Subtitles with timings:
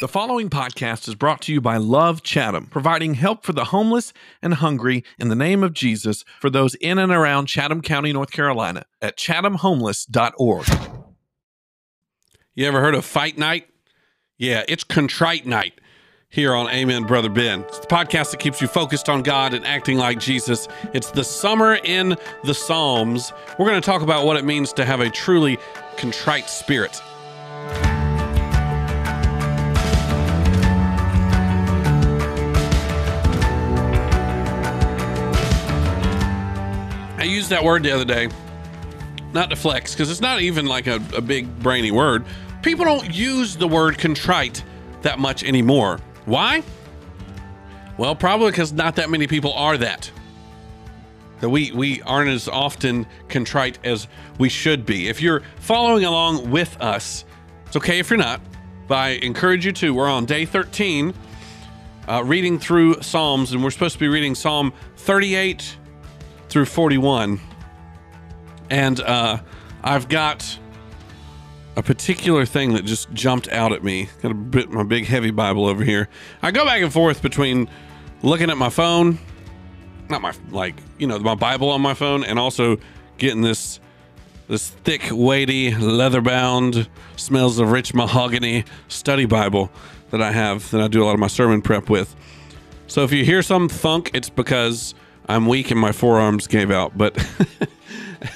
[0.00, 4.12] The following podcast is brought to you by Love Chatham, providing help for the homeless
[4.42, 8.32] and hungry in the name of Jesus for those in and around Chatham County, North
[8.32, 10.66] Carolina at chathamhomeless.org.
[12.56, 13.68] You ever heard of Fight Night?
[14.36, 15.80] Yeah, it's Contrite Night
[16.28, 17.60] here on Amen, Brother Ben.
[17.60, 20.66] It's the podcast that keeps you focused on God and acting like Jesus.
[20.92, 23.32] It's the summer in the Psalms.
[23.60, 25.56] We're going to talk about what it means to have a truly
[25.96, 27.00] contrite spirit.
[37.24, 38.28] I used that word the other day,
[39.32, 42.26] not to flex, because it's not even like a, a big brainy word.
[42.60, 44.62] People don't use the word contrite
[45.00, 46.00] that much anymore.
[46.26, 46.62] Why?
[47.96, 50.10] Well, probably because not that many people are that.
[51.40, 54.06] That we we aren't as often contrite as
[54.38, 55.08] we should be.
[55.08, 57.24] If you're following along with us,
[57.64, 58.42] it's okay if you're not.
[58.86, 59.94] But I encourage you to.
[59.94, 61.14] We're on day 13,
[62.06, 65.78] uh, reading through Psalms, and we're supposed to be reading Psalm 38
[66.54, 67.40] through 41.
[68.70, 69.38] And uh,
[69.82, 70.56] I've got
[71.74, 74.08] a particular thing that just jumped out at me.
[74.22, 76.08] Got a bit my big heavy Bible over here.
[76.42, 77.68] I go back and forth between
[78.22, 79.18] looking at my phone,
[80.08, 82.78] not my like you know my Bible on my phone, and also
[83.18, 83.80] getting this
[84.46, 89.72] this thick, weighty, leather bound, smells of rich mahogany study Bible
[90.12, 92.14] that I have that I do a lot of my sermon prep with.
[92.86, 94.94] So if you hear some thunk, it's because
[95.28, 96.96] I'm weak and my forearms gave out.
[96.96, 97.16] But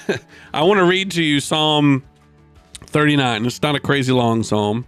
[0.54, 2.02] I want to read to you Psalm
[2.86, 3.46] 39.
[3.46, 4.86] It's not a crazy long psalm.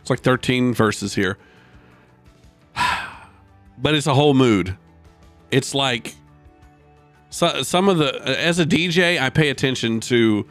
[0.00, 1.38] It's like 13 verses here.
[3.82, 4.76] But it's a whole mood.
[5.50, 6.14] It's like
[7.30, 10.46] so, some of the as a DJ, I pay attention to,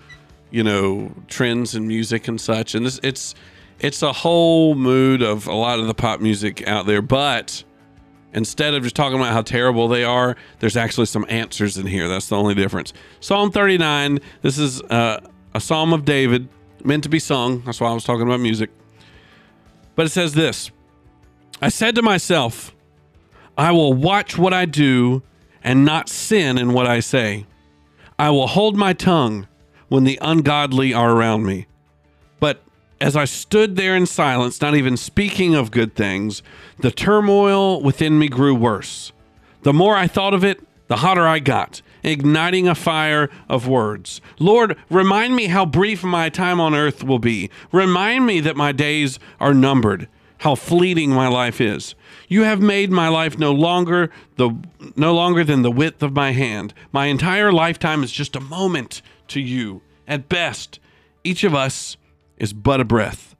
[0.49, 3.35] you know, trends in music and such, and this it's
[3.79, 7.01] it's a whole mood of a lot of the pop music out there.
[7.01, 7.63] But
[8.33, 12.07] instead of just talking about how terrible they are, there's actually some answers in here.
[12.07, 12.93] That's the only difference.
[13.19, 14.19] Psalm 39.
[14.41, 15.19] This is uh,
[15.53, 16.47] a psalm of David,
[16.83, 17.61] meant to be sung.
[17.65, 18.69] That's why I was talking about music.
[19.95, 20.71] But it says this
[21.61, 22.75] I said to myself,
[23.57, 25.23] I will watch what I do
[25.63, 27.45] and not sin in what I say.
[28.17, 29.47] I will hold my tongue
[29.89, 31.67] when the ungodly are around me.
[33.01, 36.43] As I stood there in silence, not even speaking of good things,
[36.79, 39.13] the turmoil within me grew worse.
[39.61, 44.19] The more I thought of it, the hotter I got, igniting a fire of words.
[44.37, 47.49] Lord, remind me how brief my time on earth will be.
[47.71, 50.09] Remind me that my days are numbered,
[50.39, 51.95] how fleeting my life is.
[52.27, 54.51] You have made my life no longer the
[54.95, 56.73] no longer than the width of my hand.
[56.91, 59.81] My entire lifetime is just a moment to you.
[60.07, 60.79] At best,
[61.23, 61.97] each of us
[62.39, 63.35] is but a breath.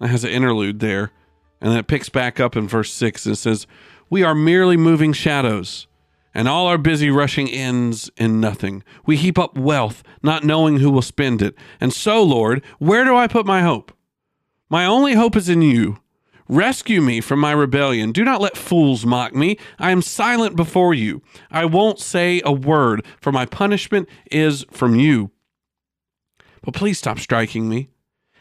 [0.00, 1.12] That has an interlude there.
[1.60, 3.66] And then it picks back up in verse 6 and says,
[4.08, 5.86] We are merely moving shadows,
[6.32, 8.82] and all our busy rushing ends in nothing.
[9.04, 11.54] We heap up wealth, not knowing who will spend it.
[11.80, 13.92] And so, Lord, where do I put my hope?
[14.70, 15.98] My only hope is in you.
[16.48, 18.10] Rescue me from my rebellion.
[18.10, 19.56] Do not let fools mock me.
[19.78, 21.22] I am silent before you.
[21.50, 25.30] I won't say a word, for my punishment is from you.
[26.62, 27.90] But please stop striking me.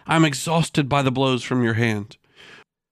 [0.10, 2.18] I'm exhausted by the blows from your hand.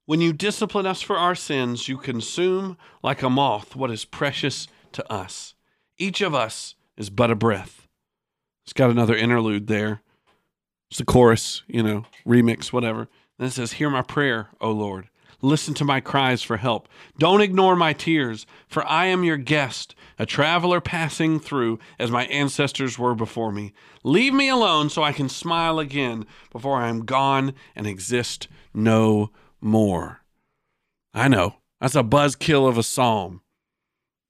[0.05, 4.67] When you discipline us for our sins, you consume like a moth what is precious
[4.91, 5.55] to us.
[5.97, 7.88] Each of us is but a breath.
[8.63, 10.03] It's got another interlude there.
[10.91, 13.07] It's the chorus, you know, remix, whatever.
[13.39, 15.09] Then it says, Hear my prayer, O Lord.
[15.42, 16.88] Listen to my cries for help.
[17.20, 22.25] Don't ignore my tears, for I am your guest, a traveler passing through as my
[22.25, 23.74] ancestors were before me.
[24.03, 29.31] Leave me alone so I can smile again before I am gone and exist no
[29.62, 30.22] more.
[31.14, 33.42] I know, that's a buzzkill of a psalm,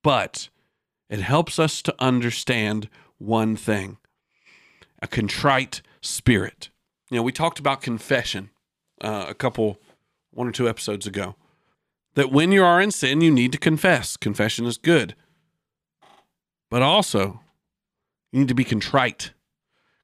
[0.02, 0.50] but
[1.08, 3.98] it helps us to understand one thing
[5.00, 6.70] a contrite spirit.
[7.10, 8.50] You know, we talked about confession
[9.00, 9.80] uh, a couple,
[10.38, 11.34] one or two episodes ago,
[12.14, 14.16] that when you are in sin, you need to confess.
[14.16, 15.14] Confession is good.
[16.70, 17.40] But also,
[18.32, 19.32] you need to be contrite.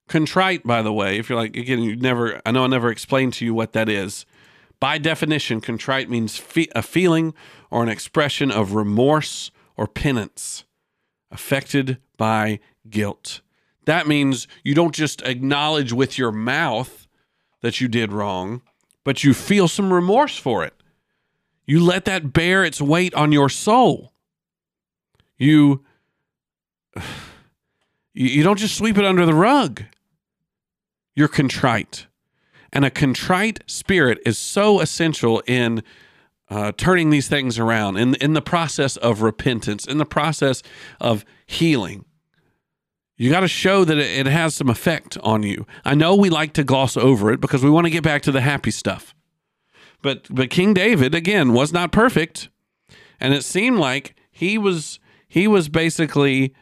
[0.08, 3.32] Contrite, by the way, if you're like, again, you never, I know I never explained
[3.34, 4.26] to you what that is.
[4.81, 7.32] By definition, contrite means fe- a feeling
[7.70, 10.64] or an expression of remorse or penance
[11.30, 12.60] affected by
[12.90, 13.40] guilt.
[13.87, 17.06] That means you don't just acknowledge with your mouth
[17.60, 18.62] that you did wrong,
[19.04, 20.74] but you feel some remorse for it.
[21.66, 24.12] You let that bear its weight on your soul.
[28.16, 29.82] You you don't just sweep it under the rug.
[31.16, 32.06] You're contrite.
[32.72, 35.82] And a contrite spirit is so essential in
[36.48, 40.62] uh, turning these things around, in, in the process of repentance, in the process
[41.00, 42.04] of healing.
[43.16, 45.66] You got to show that it, has some effect on you.
[45.84, 48.32] I know we like to gloss over it because we want to get back to
[48.32, 49.14] the happy stuff.
[50.02, 52.50] But but King David again was not perfect,
[53.20, 56.55] and it seemed like he was he was basically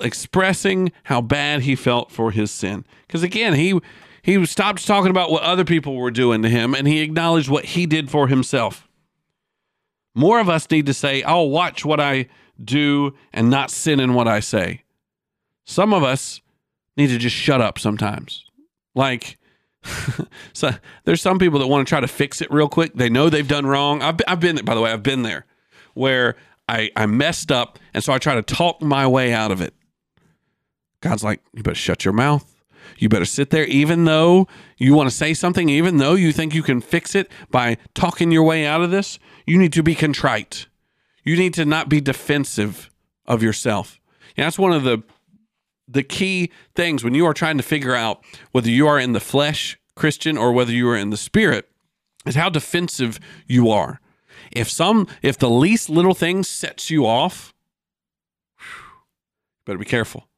[0.00, 2.84] expressing how bad he felt for his sin.
[3.06, 3.78] Because again, he
[4.22, 7.66] he stopped talking about what other people were doing to him, and he acknowledged what
[7.66, 8.88] he did for himself.
[10.14, 12.26] More of us need to say, "I'll watch what I
[12.62, 14.83] do and not sin in what I say."
[15.64, 16.40] Some of us
[16.96, 18.44] need to just shut up sometimes.
[18.94, 19.38] Like,
[20.52, 20.70] so
[21.04, 22.94] there's some people that want to try to fix it real quick.
[22.94, 24.02] They know they've done wrong.
[24.02, 25.46] I've, I've been, by the way, I've been there
[25.94, 26.36] where
[26.68, 27.78] I, I messed up.
[27.92, 29.74] And so I try to talk my way out of it.
[31.00, 32.50] God's like, you better shut your mouth.
[32.98, 34.46] You better sit there, even though
[34.76, 38.30] you want to say something, even though you think you can fix it by talking
[38.30, 39.18] your way out of this.
[39.46, 40.66] You need to be contrite.
[41.24, 42.90] You need to not be defensive
[43.26, 44.00] of yourself.
[44.36, 45.02] That's one of the
[45.86, 49.20] the key things when you are trying to figure out whether you are in the
[49.20, 51.70] flesh Christian or whether you are in the spirit
[52.26, 54.00] is how defensive you are.
[54.50, 57.54] If some if the least little thing sets you off,
[59.66, 60.28] better be careful.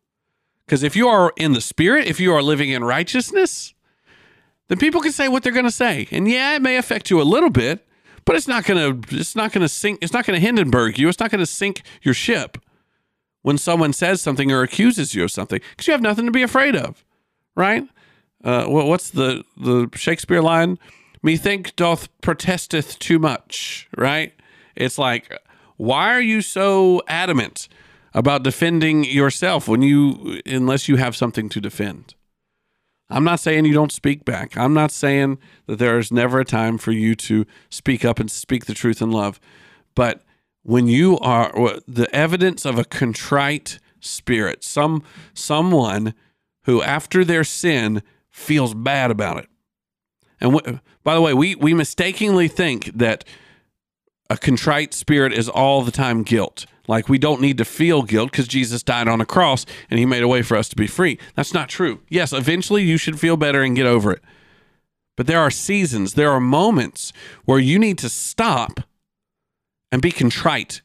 [0.66, 3.72] Because if you are in the spirit, if you are living in righteousness,
[4.68, 6.08] then people can say what they're going to say.
[6.10, 7.86] And yeah, it may affect you a little bit,
[8.24, 10.98] but it's not going to it's not going to sink it's not going to Hindenburg
[10.98, 11.08] you.
[11.08, 12.58] It's not going to sink your ship
[13.46, 16.42] when someone says something or accuses you of something because you have nothing to be
[16.42, 17.04] afraid of,
[17.54, 17.84] right?
[18.42, 20.80] Uh, what's the the Shakespeare line?
[21.24, 24.34] Methink doth protesteth too much, right?
[24.74, 25.32] It's like,
[25.76, 27.68] why are you so adamant
[28.14, 32.16] about defending yourself when you, unless you have something to defend?
[33.08, 34.56] I'm not saying you don't speak back.
[34.56, 38.28] I'm not saying that there is never a time for you to speak up and
[38.28, 39.38] speak the truth in love.
[39.94, 40.22] But
[40.66, 41.52] when you are
[41.86, 46.12] the evidence of a contrite spirit, some someone
[46.64, 49.48] who after their sin feels bad about it.
[50.40, 53.24] And w- by the way, we we mistakenly think that
[54.28, 56.66] a contrite spirit is all the time guilt.
[56.88, 60.06] Like we don't need to feel guilt because Jesus died on a cross and he
[60.06, 61.16] made a way for us to be free.
[61.36, 62.00] That's not true.
[62.08, 64.22] Yes, eventually you should feel better and get over it.
[65.16, 67.12] But there are seasons, there are moments
[67.44, 68.80] where you need to stop
[69.90, 70.82] and be contrite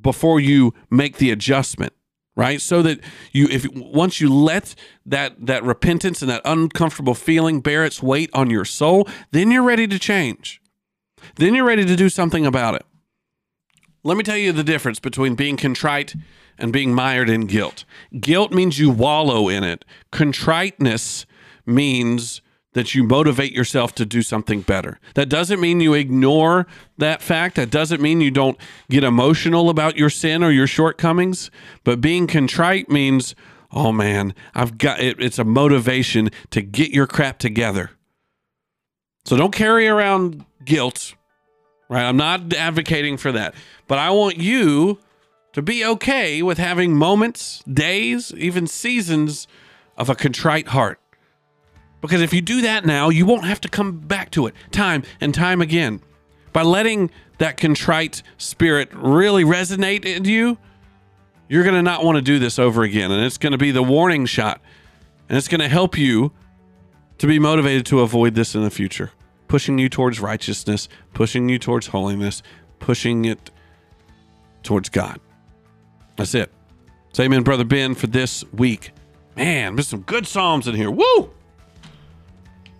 [0.00, 1.92] before you make the adjustment
[2.38, 2.60] right?
[2.60, 3.00] So that
[3.32, 8.30] you if once you let that that repentance and that uncomfortable feeling bear its weight
[8.32, 10.62] on your soul then you're ready to change.
[11.34, 12.86] Then you're ready to do something about it.
[14.04, 16.14] Let me tell you the difference between being contrite
[16.56, 17.84] and being mired in guilt.
[18.20, 19.84] Guilt means you wallow in it.
[20.12, 21.26] Contriteness
[21.66, 22.40] means
[22.78, 25.00] that you motivate yourself to do something better.
[25.14, 26.64] That doesn't mean you ignore
[26.96, 27.56] that fact.
[27.56, 28.56] That doesn't mean you don't
[28.88, 31.50] get emotional about your sin or your shortcomings.
[31.82, 33.34] But being contrite means,
[33.72, 37.90] oh man, I've got it, it's a motivation to get your crap together.
[39.24, 41.16] So don't carry around guilt,
[41.88, 42.04] right?
[42.04, 43.56] I'm not advocating for that.
[43.88, 45.00] But I want you
[45.52, 49.48] to be okay with having moments, days, even seasons
[49.96, 51.00] of a contrite heart.
[52.00, 55.02] Because if you do that now, you won't have to come back to it time
[55.20, 56.00] and time again.
[56.52, 60.58] By letting that contrite spirit really resonate in you,
[61.48, 63.10] you're going to not want to do this over again.
[63.10, 64.60] And it's going to be the warning shot.
[65.28, 66.32] And it's going to help you
[67.18, 69.10] to be motivated to avoid this in the future,
[69.48, 72.42] pushing you towards righteousness, pushing you towards holiness,
[72.78, 73.50] pushing it
[74.62, 75.20] towards God.
[76.16, 76.52] That's it.
[77.12, 78.92] Say amen, Brother Ben, for this week.
[79.36, 80.90] Man, there's some good Psalms in here.
[80.90, 81.30] Woo!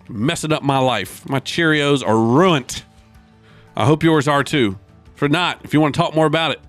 [0.08, 1.28] Messing up my life.
[1.28, 2.82] My Cheerios are ruined.
[3.76, 4.78] I hope yours are too.
[5.14, 6.60] For not, if you want to talk more about it,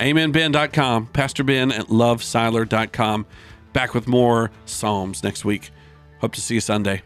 [0.00, 3.26] amenben.com, Pastor Ben at lovesiler.com.
[3.72, 5.70] Back with more Psalms next week.
[6.20, 7.02] Hope to see you Sunday.